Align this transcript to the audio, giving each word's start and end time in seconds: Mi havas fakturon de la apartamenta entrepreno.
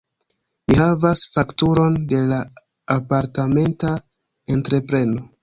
Mi 0.69 0.77
havas 0.77 1.21
fakturon 1.35 1.99
de 2.15 2.23
la 2.31 2.41
apartamenta 2.97 3.93
entrepreno. 4.59 5.29